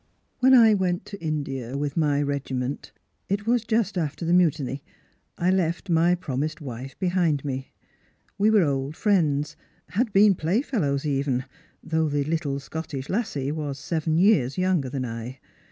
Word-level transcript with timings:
"When 0.39 0.55
I 0.55 0.73
went 0.73 1.05
to 1.05 1.23
India 1.23 1.77
with 1.77 1.95
my 1.95 2.23
regiment— 2.23 2.91
it 3.29 3.45
was 3.45 3.63
just 3.63 3.99
after 3.99 4.25
the 4.25 4.33
Mutiny— 4.33 4.83
I 5.47 5.51
left 5.51 5.91
my 5.91 6.15
promised 6.15 6.59
wife 6.59 6.97
behind 6.97 7.45
me. 7.45 7.71
We 8.35 8.49
were 8.49 8.63
old 8.63 8.95
friends, 8.95 9.55
had 9.89 10.11
been 10.11 10.33
playfellows 10.33 11.05
even, 11.05 11.45
though 11.83 12.09
the 12.09 12.23
little 12.23 12.59
Scottish 12.59 13.09
lassie 13.09 13.51
was 13.51 13.77
seven 13.77 14.17
years 14.17 14.57
younger 14.57 14.89
than 14.89 15.05
I. 15.05 15.37